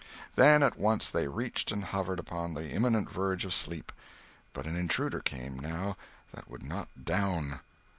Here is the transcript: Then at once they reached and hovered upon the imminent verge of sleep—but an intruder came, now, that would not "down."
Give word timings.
Then 0.33 0.63
at 0.63 0.79
once 0.79 1.11
they 1.11 1.27
reached 1.27 1.71
and 1.71 1.83
hovered 1.83 2.17
upon 2.17 2.55
the 2.55 2.71
imminent 2.71 3.07
verge 3.11 3.45
of 3.45 3.53
sleep—but 3.53 4.65
an 4.65 4.75
intruder 4.75 5.19
came, 5.19 5.59
now, 5.59 5.95
that 6.33 6.49
would 6.49 6.63
not 6.63 6.87
"down." 7.05 7.59